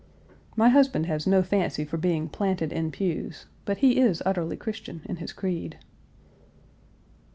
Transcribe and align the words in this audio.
"My 0.55 0.69
husband 0.69 1.05
has 1.05 1.27
no 1.27 1.43
fancy 1.43 1.85
for 1.85 1.97
being 1.97 2.27
planted 2.27 2.73
in 2.73 2.89
pews, 2.89 3.45
but 3.65 3.77
he 3.85 3.99
is 3.99 4.23
utterly 4.25 4.57
Christian 4.57 5.01
in 5.05 5.17
his 5.17 5.31
creed. 5.31 5.77